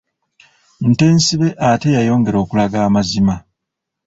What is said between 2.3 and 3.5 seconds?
okulaga amazima.